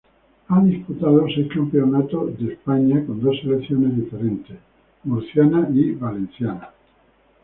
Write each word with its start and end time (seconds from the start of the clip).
Ha 0.47 0.59
disputado 0.63 1.27
seis 1.29 1.47
campeonatos 1.53 2.35
de 2.39 2.53
España 2.53 3.05
con 3.05 3.21
dos 3.21 3.39
selecciones 3.39 3.95
diferentes, 3.95 4.57
Murciana 5.03 5.69
y 5.71 5.91
valenciana. 5.91 6.69